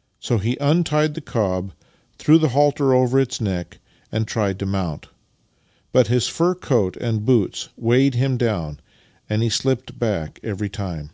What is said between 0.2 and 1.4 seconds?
So he untied the